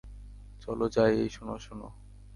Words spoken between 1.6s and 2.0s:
শোনো।